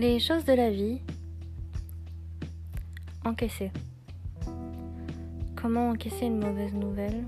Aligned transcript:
Les 0.00 0.18
choses 0.18 0.46
de 0.46 0.54
la 0.54 0.70
vie. 0.70 1.02
Encaisser. 3.22 3.70
Comment 5.54 5.90
encaisser 5.90 6.24
une 6.24 6.38
mauvaise 6.38 6.72
nouvelle? 6.72 7.26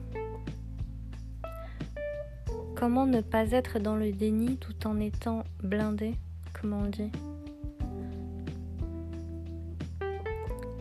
Comment 2.74 3.04
ne 3.04 3.20
pas 3.20 3.50
être 3.50 3.78
dans 3.78 3.96
le 3.96 4.10
déni 4.10 4.56
tout 4.56 4.86
en 4.86 4.98
étant 5.00 5.44
blindé, 5.62 6.14
comme 6.54 6.72
on 6.72 6.86
dit? 6.88 7.12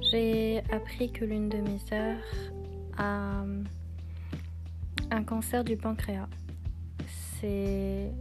J'ai 0.10 0.64
appris 0.72 1.12
que 1.12 1.26
l'une 1.26 1.50
de 1.50 1.58
mes 1.58 1.80
sœurs 1.80 2.24
a 2.98 3.44
un 5.12 5.24
cancer 5.26 5.66
du 5.66 5.76
pancréas. 5.76 6.30
C'est 7.42 8.14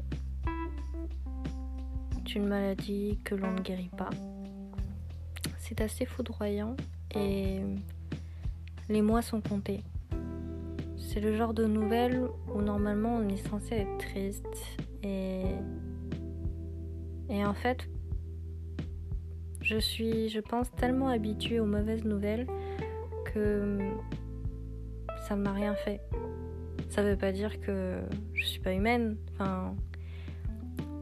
une 2.34 2.47
maladie 2.47 3.19
que 3.25 3.34
l'on 3.34 3.52
ne 3.52 3.61
guérit 3.61 3.91
pas. 3.97 4.11
C'est 5.59 5.80
assez 5.80 6.05
foudroyant 6.05 6.77
et 7.15 7.61
les 8.88 9.02
mois 9.02 9.23
sont 9.23 9.41
comptés. 9.41 9.83
C'est 10.97 11.21
le 11.21 11.35
genre 11.35 11.55
de 11.55 11.65
nouvelle 11.65 12.29
où 12.55 12.61
normalement 12.61 13.16
on 13.16 13.29
est 13.29 13.48
censé 13.48 13.77
être 13.77 13.98
triste 13.98 14.79
et 15.02 15.45
et 17.29 17.45
en 17.45 17.55
fait 17.55 17.88
je 19.60 19.79
suis 19.79 20.29
je 20.29 20.41
pense 20.41 20.71
tellement 20.73 21.09
habituée 21.09 21.60
aux 21.60 21.66
mauvaises 21.66 22.05
nouvelles 22.05 22.47
que 23.33 23.79
ça 25.29 25.37
ne 25.37 25.43
m'a 25.43 25.52
rien 25.52 25.74
fait. 25.74 26.01
Ça 26.88 27.02
veut 27.02 27.16
pas 27.16 27.30
dire 27.30 27.60
que 27.60 28.01
je 28.35 28.45
suis 28.45 28.60
pas 28.60 28.73
humaine. 28.73 29.16
Enfin, 29.33 29.77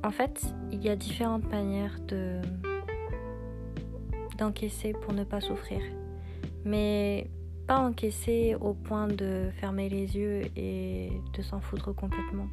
en 0.05 0.11
fait, 0.11 0.42
il 0.72 0.83
y 0.83 0.89
a 0.89 0.97
différentes 0.97 1.50
manières 1.50 1.98
de 2.06 2.41
d'encaisser 4.39 4.92
pour 4.92 5.12
ne 5.12 5.25
pas 5.25 5.41
souffrir. 5.41 5.81
Mais 6.64 7.28
pas 7.67 7.78
encaisser 7.78 8.56
au 8.61 8.72
point 8.72 9.09
de 9.09 9.50
fermer 9.61 9.89
les 9.89 10.17
yeux 10.17 10.42
et 10.56 11.11
de 11.37 11.42
s'en 11.42 11.61
foutre 11.61 11.95
complètement. 11.95 12.48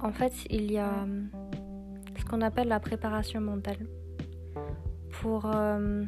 En 0.00 0.12
fait, 0.12 0.32
il 0.50 0.72
y 0.72 0.78
a 0.78 1.06
ce 2.18 2.24
qu'on 2.24 2.40
appelle 2.40 2.68
la 2.68 2.80
préparation 2.80 3.40
mentale. 3.40 3.86
Pour, 5.20 5.46
euh, 5.46 6.04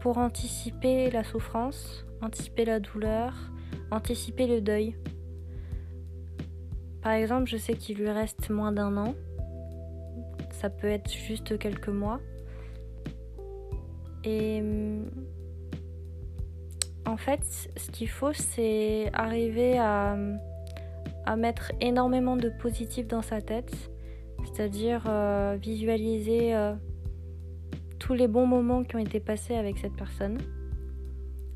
pour 0.00 0.18
anticiper 0.18 1.10
la 1.10 1.24
souffrance, 1.24 2.06
anticiper 2.22 2.64
la 2.64 2.80
douleur, 2.80 3.34
anticiper 3.90 4.46
le 4.46 4.60
deuil. 4.60 4.96
Par 7.04 7.12
exemple, 7.12 7.50
je 7.50 7.58
sais 7.58 7.74
qu'il 7.74 7.98
lui 7.98 8.08
reste 8.08 8.48
moins 8.48 8.72
d'un 8.72 8.96
an. 8.96 9.14
Ça 10.52 10.70
peut 10.70 10.86
être 10.86 11.12
juste 11.12 11.58
quelques 11.58 11.90
mois. 11.90 12.18
Et 14.24 14.62
mm, 14.62 15.04
en 17.04 17.18
fait, 17.18 17.44
ce 17.76 17.90
qu'il 17.90 18.08
faut, 18.08 18.32
c'est 18.32 19.10
arriver 19.12 19.78
à, 19.78 20.16
mettre 21.36 21.72
énormément 21.82 22.36
de 22.38 22.48
positif 22.48 23.06
dans 23.06 23.22
sa 23.22 23.42
tête. 23.42 23.74
C'est-à-dire 24.46 25.04
euh, 25.06 25.58
visualiser 25.60 26.54
euh, 26.54 26.72
tous 27.98 28.14
les 28.14 28.28
bons 28.28 28.46
moments 28.46 28.82
qui 28.82 28.96
ont 28.96 29.00
été 29.00 29.20
passés 29.20 29.56
avec 29.56 29.76
cette 29.76 29.94
personne. 29.94 30.38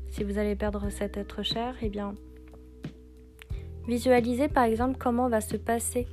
Si 0.09 0.23
vous 0.23 0.37
allez 0.37 0.55
perdre 0.55 0.91
cet 0.91 1.17
être 1.17 1.41
cher, 1.41 1.75
eh 1.81 1.89
bien, 1.89 2.13
Visualisez 3.89 4.49
par 4.49 4.65
exemple 4.65 4.97
comment 4.99 5.29
va 5.29 5.41
se 5.41 5.57
passer, 5.57 6.07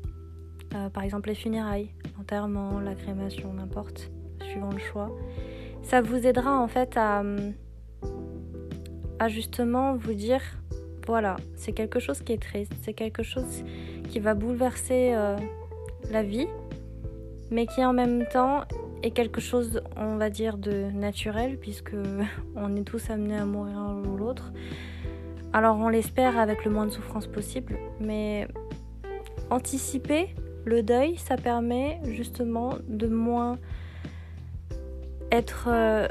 euh, 0.75 0.89
par 0.89 1.03
exemple 1.03 1.29
les 1.29 1.35
funérailles, 1.35 1.91
l'enterrement, 2.17 2.81
la 2.81 2.95
crémation, 2.95 3.53
n'importe, 3.53 4.11
suivant 4.41 4.71
le 4.73 4.79
choix. 4.79 5.15
Ça 5.83 6.01
vous 6.01 6.27
aidera 6.27 6.59
en 6.59 6.69
fait 6.69 6.97
à, 6.97 7.23
justement 9.29 9.95
vous 9.95 10.15
dire, 10.15 10.41
voilà, 11.07 11.37
c'est 11.55 11.73
quelque 11.73 12.01
chose 12.01 12.23
qui 12.23 12.33
est 12.33 12.41
triste, 12.41 12.73
c'est 12.81 12.95
quelque 12.95 13.23
chose 13.23 13.63
qui 14.09 14.21
va 14.21 14.33
bouleverser 14.33 15.13
euh, 15.13 15.37
la 16.11 16.23
vie, 16.23 16.49
mais 17.51 17.67
qui 17.67 17.85
en 17.85 17.93
même 17.93 18.25
temps 18.33 18.63
est 19.03 19.11
quelque 19.11 19.43
chose, 19.43 19.83
on 19.99 20.17
va 20.17 20.31
dire, 20.31 20.57
de 20.57 20.91
naturel, 20.93 21.59
puisque 21.59 21.93
on 22.57 22.75
est 22.75 22.85
tous 22.85 23.11
amenés 23.11 23.37
à 23.37 23.45
mourir 23.45 23.77
un 23.77 24.03
jour 24.03 24.15
ou 24.15 24.17
l'autre. 24.17 24.51
Alors 25.53 25.77
on 25.79 25.89
l'espère 25.89 26.39
avec 26.39 26.65
le 26.65 26.71
moins 26.71 26.87
de 26.87 26.91
souffrance 26.91 27.27
possible, 27.27 27.79
mais 28.01 28.49
anticiper 29.51 30.35
le 30.65 30.83
deuil, 30.83 31.17
ça 31.17 31.37
permet 31.37 32.01
justement 32.05 32.75
de 32.89 33.07
moins 33.07 33.59
être 35.31 35.69
euh, 35.69 36.09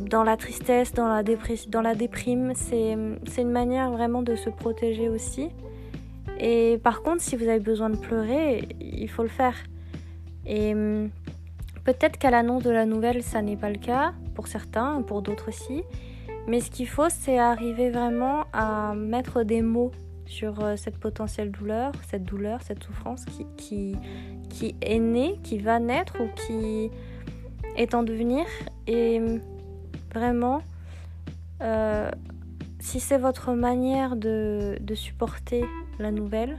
dans 0.00 0.24
la 0.24 0.36
tristesse, 0.36 0.92
dans 0.92 1.08
la, 1.08 1.22
déprime. 1.22 2.52
C'est 2.54 2.92
une 2.92 3.50
manière 3.50 3.90
vraiment 3.90 4.22
de 4.22 4.34
se 4.34 4.50
protéger 4.50 5.08
aussi. 5.08 5.50
Et 6.38 6.80
par 6.82 7.02
contre, 7.02 7.22
si 7.22 7.36
vous 7.36 7.46
avez 7.48 7.60
besoin 7.60 7.90
de 7.90 7.96
pleurer, 7.96 8.68
il 8.80 9.08
faut 9.08 9.22
le 9.22 9.28
faire. 9.28 9.54
Et 10.46 10.74
hum, 10.74 11.10
peut-être 11.84 12.18
qu'à 12.18 12.30
l'annonce 12.30 12.64
de 12.64 12.70
la 12.70 12.86
nouvelle, 12.86 13.22
ça 13.22 13.42
n'est 13.42 13.56
pas 13.56 13.70
le 13.70 13.78
cas 13.78 14.12
pour 14.34 14.48
certains, 14.48 15.02
pour 15.02 15.22
d'autres 15.22 15.48
aussi. 15.48 15.84
Mais 16.48 16.60
ce 16.60 16.70
qu'il 16.70 16.88
faut, 16.88 17.08
c'est 17.08 17.38
arriver 17.38 17.90
vraiment 17.90 18.44
à 18.52 18.94
mettre 18.94 19.44
des 19.44 19.62
mots 19.62 19.92
sur 20.26 20.64
euh, 20.64 20.76
cette 20.76 20.98
potentielle 20.98 21.50
douleur, 21.50 21.92
cette 22.08 22.24
douleur, 22.24 22.62
cette 22.62 22.82
souffrance 22.82 23.24
qui, 23.26 23.46
qui, 23.56 23.96
qui 24.48 24.74
est 24.80 24.98
née, 24.98 25.38
qui 25.42 25.58
va 25.58 25.78
naître 25.78 26.20
ou 26.20 26.28
qui 26.46 26.90
est 27.76 27.94
en 27.94 28.02
devenir. 28.02 28.44
Et 28.86 29.20
vraiment, 30.12 30.62
euh, 31.60 32.10
si 32.80 32.98
c'est 32.98 33.18
votre 33.18 33.52
manière 33.52 34.16
de, 34.16 34.78
de, 34.80 34.94
supporter 34.94 35.64
la 35.98 36.10
nouvelle, 36.10 36.58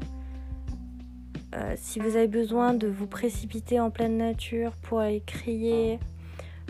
euh, 1.56 1.74
si 1.76 2.00
vous 2.00 2.16
avez 2.16 2.28
besoin 2.28 2.74
de 2.74 2.88
vous 2.88 3.08
précipiter 3.08 3.80
en 3.80 3.90
pleine 3.90 4.18
nature 4.18 4.72
pour 4.82 5.00
aller 5.00 5.22
crier, 5.26 6.00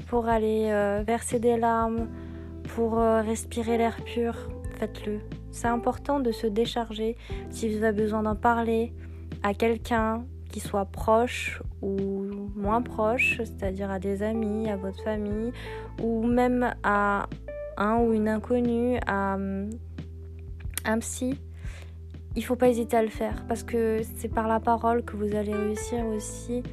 pour 0.07 0.28
aller 0.28 1.03
verser 1.06 1.40
des 1.40 1.57
larmes, 1.57 2.07
pour 2.69 3.00
euh, 3.00 3.22
respirer 3.22 3.78
l'air 3.78 3.97
pur, 4.03 4.35
faites-le. 4.78 5.19
C'est 5.51 5.68
important 5.68 6.19
de 6.19 6.31
se 6.31 6.47
décharger 6.47 7.16
si 7.50 7.69
vous 7.69 7.84
avez 7.84 8.03
besoin 8.03 8.24
d'en 8.24 8.35
parler 8.35 8.94
à 9.44 9.53
quelqu'un 9.53 10.25
qui 10.50 10.59
soit 10.59 10.85
proche 10.85 11.62
ou 11.81 12.25
moins 12.56 12.81
proche, 12.81 13.38
c'est-à-dire 13.38 13.90
à 13.90 14.00
des 14.00 14.24
amis, 14.24 14.69
à 14.69 14.78
votre 14.78 15.03
famille, 15.03 15.51
ou 16.01 16.25
même 16.25 16.74
à 16.84 17.28
un 17.78 17.97
ou 17.97 18.13
une 18.13 18.28
inconnue, 18.28 19.00
à 19.07 19.35
hum, 19.35 19.69
un 20.85 21.00
psy. 21.00 21.40
Il 22.35 22.44
faut 22.44 22.56
pas 22.56 22.69
hésiter 22.69 22.97
à 22.97 23.01
le 23.01 23.09
faire 23.09 23.45
parce 23.47 23.63
que 23.63 24.01
c'est 24.16 24.30
par 24.30 24.47
la 24.47 24.59
parole 24.59 25.03
que 25.03 25.16
vous 25.16 25.35
allez 25.35 25.53
réussir 25.53 26.06
aussi 26.06 26.63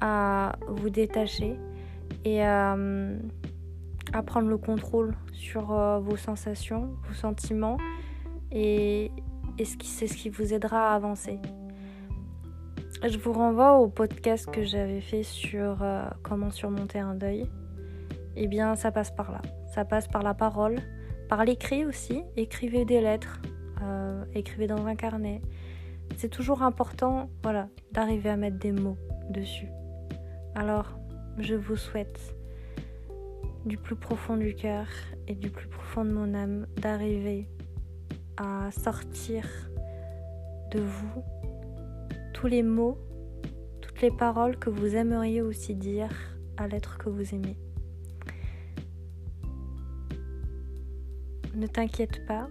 à 0.00 0.52
vous 0.68 0.90
détacher 0.90 1.56
et 2.24 2.42
hum, 2.46 3.18
à 4.12 4.22
prendre 4.22 4.48
le 4.48 4.58
contrôle 4.58 5.14
sur 5.32 5.72
euh, 5.72 5.98
vos 5.98 6.16
sensations, 6.16 6.94
vos 7.08 7.14
sentiments 7.14 7.78
et, 8.50 9.10
c'est 9.84 10.06
ce 10.06 10.16
qui 10.16 10.28
vous 10.28 10.54
aidera 10.54 10.92
à 10.92 10.94
avancer. 10.94 11.38
Je 13.06 13.18
vous 13.18 13.32
renvoie 13.32 13.78
au 13.78 13.88
podcast 13.88 14.50
que 14.50 14.64
j'avais 14.64 15.00
fait 15.00 15.22
sur 15.22 15.82
euh, 15.82 16.04
comment 16.22 16.50
surmonter 16.50 16.98
un 16.98 17.14
deuil. 17.14 17.48
Eh 18.34 18.48
bien, 18.48 18.74
ça 18.74 18.90
passe 18.90 19.10
par 19.10 19.30
là. 19.30 19.42
Ça 19.74 19.84
passe 19.84 20.08
par 20.08 20.22
la 20.22 20.34
parole, 20.34 20.76
par 21.28 21.44
l'écrit 21.44 21.84
aussi. 21.84 22.22
Écrivez 22.36 22.84
des 22.84 23.00
lettres, 23.00 23.40
euh, 23.82 24.24
écrivez 24.34 24.66
dans 24.66 24.86
un 24.86 24.96
carnet. 24.96 25.42
C'est 26.16 26.30
toujours 26.30 26.62
important, 26.62 27.30
voilà, 27.42 27.68
d'arriver 27.92 28.30
à 28.30 28.36
mettre 28.36 28.58
des 28.58 28.72
mots 28.72 28.98
dessus. 29.30 29.68
Alors, 30.54 30.98
je 31.38 31.54
vous 31.54 31.76
souhaite 31.76 32.34
du 33.64 33.76
plus 33.76 33.96
profond 33.96 34.36
du 34.36 34.54
cœur 34.54 34.86
et 35.28 35.34
du 35.34 35.50
plus 35.50 35.68
profond 35.68 36.04
de 36.04 36.10
mon 36.12 36.34
âme 36.34 36.66
d'arriver 36.76 37.48
à 38.36 38.70
sortir 38.72 39.44
de 40.70 40.80
vous 40.80 41.22
tous 42.32 42.46
les 42.46 42.62
mots, 42.62 42.98
toutes 43.80 44.00
les 44.00 44.10
paroles 44.10 44.58
que 44.58 44.70
vous 44.70 44.96
aimeriez 44.96 45.42
aussi 45.42 45.74
dire 45.74 46.10
à 46.56 46.66
l'être 46.66 46.98
que 46.98 47.08
vous 47.08 47.34
aimez. 47.34 47.56
Ne 51.54 51.66
t'inquiète 51.66 52.26
pas, 52.26 52.48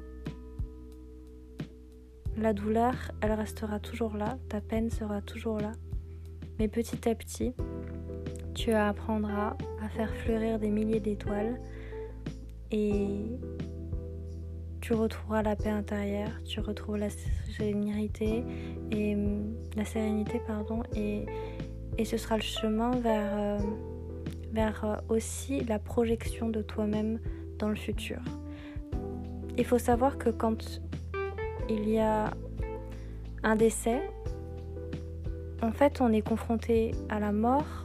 la 2.37 2.53
douleur, 2.53 2.93
elle 3.21 3.33
restera 3.33 3.79
toujours 3.79 4.15
là, 4.15 4.37
ta 4.47 4.61
peine 4.61 4.89
sera 4.89 5.21
toujours 5.21 5.59
là, 5.59 5.73
mais 6.59 6.67
petit 6.67 7.09
à 7.09 7.15
petit, 7.15 7.53
tu 8.53 8.73
apprendras 8.73 9.55
à 9.83 9.89
faire 9.89 10.13
fleurir 10.15 10.59
des 10.59 10.69
milliers 10.69 10.99
d'étoiles 10.99 11.59
et 12.71 13.05
tu 14.81 14.93
retrouveras 14.93 15.43
la 15.43 15.55
paix 15.55 15.69
intérieure, 15.69 16.31
tu 16.45 16.59
retrouves 16.59 16.97
la 16.97 17.09
sérénité 17.55 18.43
et 18.91 19.15
la 19.75 19.85
sérénité 19.85 20.41
pardon 20.45 20.83
et, 20.95 21.25
ce 22.03 22.17
sera 22.17 22.35
le 22.35 22.41
chemin 22.41 22.91
vers, 22.95 23.37
euh, 23.37 23.59
euh, 24.57 24.95
aussi 25.09 25.63
la 25.65 25.77
projection 25.77 26.49
de 26.49 26.63
toi-même 26.63 27.19
dans 27.59 27.69
le 27.69 27.75
futur. 27.75 28.17
Il 29.55 29.65
faut 29.65 29.77
savoir 29.77 30.17
que 30.17 30.29
quand 30.29 30.81
il 31.69 31.87
y 31.87 31.99
a 31.99 32.31
un 33.43 33.55
décès, 33.55 34.01
en 35.61 35.71
fait 35.71 36.01
on 36.01 36.11
est 36.11 36.27
confronté 36.27 36.93
à 37.09 37.19
la 37.19 37.31
mort 37.31 37.80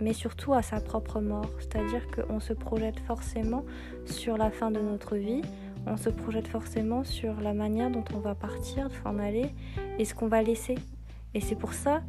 mais 0.00 0.12
surtout 0.12 0.54
à 0.54 0.62
sa 0.62 0.80
propre 0.80 1.20
mort. 1.20 1.50
C'est-à-dire 1.58 2.02
qu'on 2.10 2.40
se 2.40 2.52
projette 2.52 3.00
forcément 3.00 3.64
sur 4.04 4.36
la 4.36 4.50
fin 4.50 4.70
de 4.70 4.80
notre 4.80 5.16
vie, 5.16 5.42
on 5.86 5.96
se 5.96 6.10
projette 6.10 6.48
forcément 6.48 7.04
sur 7.04 7.40
la 7.40 7.54
manière 7.54 7.90
dont 7.90 8.04
on 8.14 8.18
va 8.18 8.34
partir, 8.34 8.88
s'en 9.02 9.18
aller 9.18 9.54
et 9.98 10.04
ce 10.04 10.14
qu'on 10.14 10.28
va 10.28 10.42
laisser. 10.42 10.76
Et 11.34 11.40
c'est 11.40 11.56
pour 11.56 11.72
ça 11.72 12.02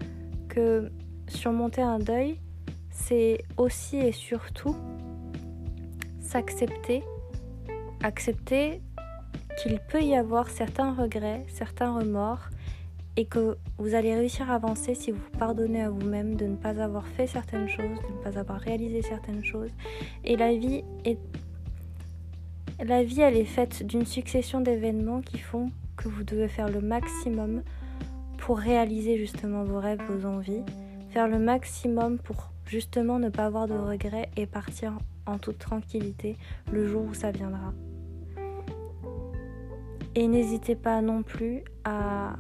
que 0.48 0.92
surmonter 1.28 1.82
un 1.82 2.00
deuil, 2.00 2.40
c'est 2.90 3.44
aussi 3.58 3.98
et 3.98 4.12
surtout 4.12 4.76
s'accepter, 6.20 7.04
accepter 8.04 8.82
qu'il 9.62 9.80
peut 9.90 10.02
y 10.02 10.16
avoir 10.16 10.50
certains 10.50 10.94
regrets, 10.94 11.46
certains 11.48 11.94
remords, 11.94 12.50
et 13.20 13.26
que 13.26 13.58
vous 13.78 13.96
allez 13.96 14.16
réussir 14.16 14.50
à 14.50 14.56
avancer 14.56 14.96
si 14.96 15.12
vous 15.12 15.20
pardonnez 15.38 15.82
à 15.82 15.90
vous-même 15.90 16.36
de 16.36 16.46
ne 16.46 16.56
pas 16.56 16.82
avoir 16.82 17.06
fait 17.06 17.28
certaines 17.28 17.68
choses, 17.68 18.00
de 18.08 18.14
ne 18.14 18.24
pas 18.24 18.40
avoir 18.40 18.62
réalisé 18.62 19.02
certaines 19.02 19.44
choses. 19.44 19.72
Et 20.24 20.38
la 20.38 20.56
vie 20.56 20.86
la 22.82 23.04
vie 23.04 23.20
elle 23.20 23.36
est 23.36 23.44
faite 23.44 23.86
d'une 23.86 24.06
succession 24.06 24.62
d'événements 24.62 25.20
qui 25.20 25.38
font 25.38 25.70
que 25.98 26.08
vous 26.08 26.24
devez 26.24 26.48
faire 26.48 26.70
le 26.70 26.80
maximum 26.80 27.62
pour 28.38 28.58
réaliser 28.58 29.18
justement 29.18 29.66
vos 29.66 29.82
rêves, 29.82 30.02
vos 30.08 30.26
envies, 30.26 30.64
faire 31.10 31.28
le 31.28 31.40
maximum 31.40 32.20
pour 32.20 32.52
justement 32.68 33.20
ne 33.20 33.28
pas 33.28 33.48
avoir 33.48 33.68
de 33.68 33.74
regrets 33.74 34.30
et 34.38 34.46
partir 34.46 34.98
en 35.26 35.38
toute 35.40 35.60
tranquillité 35.60 36.38
le 36.72 36.88
jour 36.88 37.04
où 37.04 37.14
ça 37.14 37.32
viendra. 37.32 37.74
Et 40.16 40.26
n'hésitez 40.30 40.76
pas 40.76 41.02
non 41.02 41.22
plus 41.22 41.66
à 41.84 42.38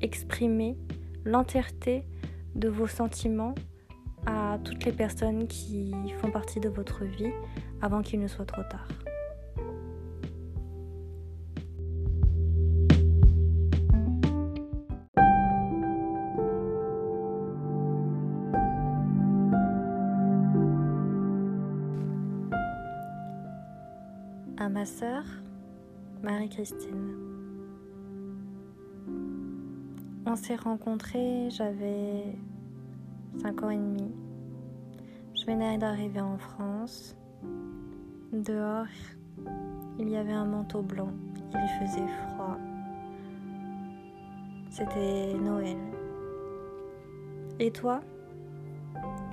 exprimer 0.00 0.76
l'entièreté 1.24 2.04
de 2.54 2.68
vos 2.68 2.86
sentiments 2.86 3.54
à 4.26 4.58
toutes 4.64 4.84
les 4.84 4.92
personnes 4.92 5.46
qui 5.46 5.92
font 6.20 6.30
partie 6.30 6.60
de 6.60 6.68
votre 6.68 7.04
vie 7.04 7.32
avant 7.80 8.02
qu'il 8.02 8.20
ne 8.20 8.28
soit 8.28 8.44
trop 8.44 8.62
tard. 8.62 8.88
À 24.60 24.68
ma 24.68 24.84
sœur, 24.84 25.24
Marie-Christine. 26.22 27.27
On 30.30 30.36
s'est 30.36 30.56
rencontrés, 30.56 31.48
j'avais 31.48 32.36
5 33.40 33.62
ans 33.62 33.70
et 33.70 33.78
demi. 33.78 34.12
Je 35.34 35.46
venais 35.46 35.78
d'arriver 35.78 36.20
en 36.20 36.36
France. 36.36 37.16
Dehors, 38.34 38.84
il 39.98 40.10
y 40.10 40.16
avait 40.16 40.34
un 40.34 40.44
manteau 40.44 40.82
blanc. 40.82 41.08
Il 41.54 41.68
faisait 41.80 42.06
froid. 42.26 42.58
C'était 44.68 45.32
Noël. 45.32 45.78
Et 47.58 47.70
toi? 47.70 48.02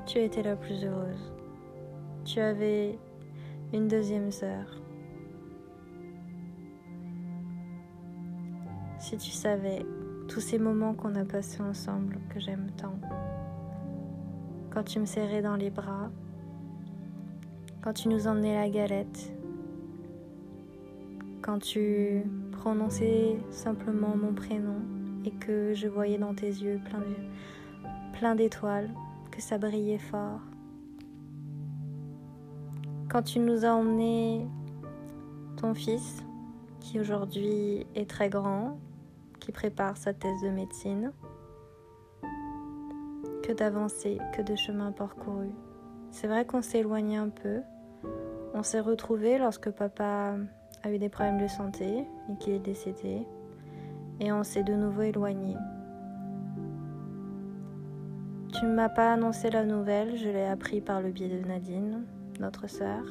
Tu 0.05 0.19
étais 0.19 0.43
la 0.43 0.55
plus 0.55 0.85
heureuse. 0.85 1.33
Tu 2.23 2.39
avais 2.39 2.97
une 3.73 3.89
deuxième 3.89 4.31
sœur. 4.31 4.65
Si 8.97 9.17
tu 9.17 9.31
savais 9.31 9.85
tous 10.27 10.39
ces 10.39 10.57
moments 10.57 10.93
qu'on 10.93 11.15
a 11.15 11.25
passés 11.25 11.61
ensemble 11.61 12.17
que 12.29 12.39
j'aime 12.39 12.67
tant. 12.77 12.99
Quand 14.71 14.83
tu 14.83 14.99
me 14.99 15.05
serrais 15.05 15.41
dans 15.41 15.55
les 15.55 15.69
bras, 15.69 16.09
quand 17.81 17.93
tu 17.93 18.09
nous 18.09 18.27
emmenais 18.27 18.55
la 18.55 18.69
galette, 18.69 19.33
quand 21.41 21.59
tu 21.59 22.23
prononçais 22.51 23.37
simplement 23.51 24.15
mon 24.17 24.33
prénom 24.33 24.81
et 25.23 25.31
que 25.31 25.73
je 25.73 25.87
voyais 25.87 26.17
dans 26.17 26.33
tes 26.33 26.47
yeux 26.47 26.79
plein, 26.85 27.03
plein 28.13 28.35
d'étoiles, 28.35 28.89
que 29.31 29.41
ça 29.41 29.57
brillait 29.57 29.99
fort. 29.99 30.41
Quand 33.09 33.21
tu 33.21 33.39
nous 33.39 33.63
as 33.63 33.73
emmené 33.73 34.47
ton 35.57 35.73
fils, 35.73 36.23
qui 36.79 36.99
aujourd'hui 36.99 37.85
est 37.95 38.09
très 38.09 38.29
grand, 38.29 38.77
prépare 39.51 39.97
sa 39.97 40.13
thèse 40.13 40.41
de 40.43 40.49
médecine. 40.49 41.11
Que 43.43 43.53
d'avancer, 43.53 44.17
que 44.35 44.41
de 44.41 44.55
chemin 44.55 44.91
parcouru. 44.91 45.49
C'est 46.11 46.27
vrai 46.27 46.45
qu'on 46.45 46.61
s'est 46.61 46.79
éloigné 46.79 47.17
un 47.17 47.29
peu. 47.29 47.61
On 48.53 48.63
s'est 48.63 48.79
retrouvé 48.79 49.37
lorsque 49.37 49.69
papa 49.69 50.35
a 50.83 50.91
eu 50.91 50.97
des 50.97 51.09
problèmes 51.09 51.41
de 51.41 51.47
santé 51.47 52.05
et 52.29 52.37
qu'il 52.39 52.53
est 52.53 52.59
décédé. 52.59 53.27
Et 54.19 54.31
on 54.31 54.43
s'est 54.43 54.63
de 54.63 54.73
nouveau 54.73 55.01
éloigné. 55.01 55.55
Tu 58.53 58.65
ne 58.65 58.73
m'as 58.73 58.89
pas 58.89 59.11
annoncé 59.11 59.49
la 59.49 59.65
nouvelle, 59.65 60.15
je 60.15 60.29
l'ai 60.29 60.45
appris 60.45 60.79
par 60.79 61.01
le 61.01 61.09
biais 61.09 61.27
de 61.27 61.45
Nadine, 61.45 62.05
notre 62.39 62.67
sœur. 62.67 63.03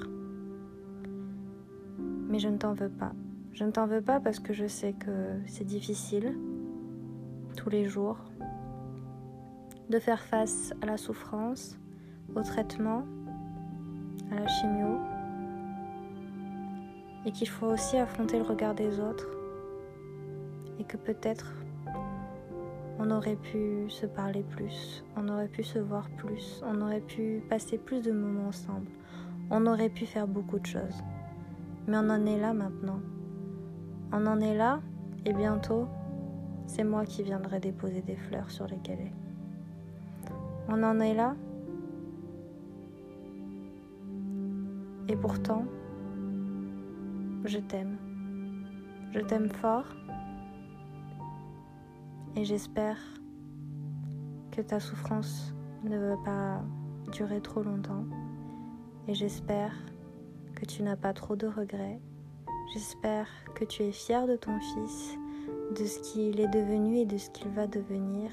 Mais 2.28 2.38
je 2.38 2.48
ne 2.48 2.56
t'en 2.56 2.72
veux 2.72 2.88
pas. 2.88 3.12
Je 3.54 3.62
ne 3.62 3.70
t'en 3.70 3.86
veux 3.86 4.02
pas 4.02 4.18
parce 4.18 4.40
que 4.40 4.52
je 4.52 4.66
sais 4.66 4.94
que 4.94 5.38
c'est 5.46 5.64
difficile 5.64 6.36
tous 7.56 7.70
les 7.70 7.84
jours 7.84 8.18
de 9.88 10.00
faire 10.00 10.20
face 10.20 10.74
à 10.82 10.86
la 10.86 10.96
souffrance, 10.96 11.78
au 12.34 12.42
traitement, 12.42 13.04
à 14.32 14.40
la 14.40 14.48
chimio, 14.48 14.98
et 17.24 17.30
qu'il 17.30 17.48
faut 17.48 17.66
aussi 17.66 17.96
affronter 17.96 18.38
le 18.38 18.44
regard 18.44 18.74
des 18.74 18.98
autres, 18.98 19.28
et 20.80 20.84
que 20.84 20.96
peut-être 20.96 21.54
on 22.98 23.08
aurait 23.12 23.36
pu 23.36 23.88
se 23.88 24.06
parler 24.06 24.42
plus, 24.42 25.04
on 25.16 25.28
aurait 25.28 25.46
pu 25.46 25.62
se 25.62 25.78
voir 25.78 26.10
plus, 26.16 26.60
on 26.66 26.80
aurait 26.80 27.00
pu 27.02 27.40
passer 27.48 27.78
plus 27.78 28.02
de 28.02 28.10
moments 28.10 28.48
ensemble, 28.48 28.90
on 29.48 29.64
aurait 29.66 29.90
pu 29.90 30.06
faire 30.06 30.26
beaucoup 30.26 30.58
de 30.58 30.66
choses. 30.66 31.04
Mais 31.86 31.96
on 31.98 32.10
en 32.10 32.26
est 32.26 32.40
là 32.40 32.52
maintenant. 32.52 32.98
On 34.16 34.26
en 34.26 34.40
est 34.40 34.54
là 34.54 34.80
et 35.24 35.32
bientôt, 35.32 35.88
c'est 36.68 36.84
moi 36.84 37.04
qui 37.04 37.24
viendrai 37.24 37.58
déposer 37.58 38.00
des 38.00 38.14
fleurs 38.14 38.48
sur 38.48 38.64
les 38.68 38.78
galets. 38.78 39.12
On 40.68 40.84
en 40.84 41.00
est 41.00 41.14
là 41.14 41.34
et 45.08 45.16
pourtant, 45.16 45.64
je 47.44 47.58
t'aime. 47.58 47.98
Je 49.12 49.18
t'aime 49.18 49.48
fort 49.48 49.88
et 52.36 52.44
j'espère 52.44 52.98
que 54.52 54.60
ta 54.60 54.78
souffrance 54.78 55.56
ne 55.82 55.98
va 55.98 56.16
pas 56.24 56.62
durer 57.10 57.40
trop 57.40 57.64
longtemps 57.64 58.04
et 59.08 59.14
j'espère 59.14 59.72
que 60.54 60.64
tu 60.66 60.84
n'as 60.84 60.96
pas 60.96 61.14
trop 61.14 61.34
de 61.34 61.48
regrets 61.48 62.00
J'espère 62.72 63.28
que 63.54 63.64
tu 63.64 63.82
es 63.82 63.92
fier 63.92 64.26
de 64.26 64.36
ton 64.36 64.58
fils, 64.58 65.16
de 65.78 65.84
ce 65.84 65.98
qu'il 66.00 66.40
est 66.40 66.48
devenu 66.48 66.98
et 66.98 67.04
de 67.04 67.18
ce 67.18 67.30
qu'il 67.30 67.48
va 67.50 67.66
devenir. 67.66 68.30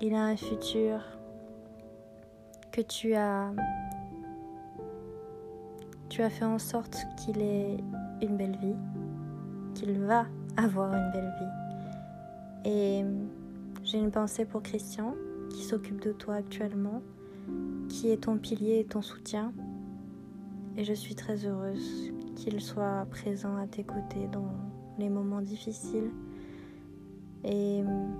Il 0.00 0.14
a 0.14 0.24
un 0.24 0.36
futur 0.36 1.00
que 2.72 2.80
tu 2.80 3.14
as 3.14 3.52
tu 6.08 6.22
as 6.22 6.30
fait 6.30 6.44
en 6.44 6.58
sorte 6.58 7.06
qu'il 7.16 7.42
ait 7.42 7.76
une 8.22 8.36
belle 8.36 8.56
vie, 8.56 8.76
qu'il 9.74 9.98
va 10.00 10.26
avoir 10.56 10.94
une 10.94 11.10
belle 11.12 11.32
vie. 11.38 12.70
Et 12.70 13.04
j'ai 13.84 13.98
une 13.98 14.10
pensée 14.10 14.44
pour 14.44 14.62
Christian 14.62 15.14
qui 15.50 15.62
s'occupe 15.62 16.00
de 16.00 16.12
toi 16.12 16.36
actuellement, 16.36 17.02
qui 17.88 18.10
est 18.10 18.24
ton 18.24 18.38
pilier 18.38 18.80
et 18.80 18.84
ton 18.84 19.02
soutien. 19.02 19.52
Et 20.76 20.84
je 20.84 20.92
suis 20.92 21.14
très 21.14 21.44
heureuse 21.44 22.12
qu'il 22.38 22.60
soit 22.60 23.04
présent 23.10 23.56
à 23.56 23.66
tes 23.66 23.82
côtés 23.82 24.28
dans 24.30 24.52
les 24.96 25.08
moments 25.08 25.42
difficiles. 25.42 26.10
Et 27.44 27.82
mm, 27.82 28.14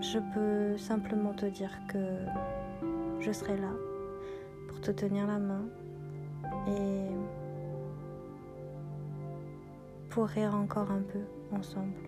je 0.00 0.18
peux 0.34 0.76
simplement 0.76 1.32
te 1.34 1.46
dire 1.46 1.70
que 1.88 1.98
je 3.20 3.30
serai 3.30 3.56
là 3.56 3.72
pour 4.68 4.80
te 4.80 4.90
tenir 4.90 5.26
la 5.26 5.38
main 5.38 5.64
et 6.68 7.06
pour 10.10 10.26
rire 10.26 10.54
encore 10.54 10.90
un 10.90 11.02
peu 11.02 11.56
ensemble. 11.56 12.05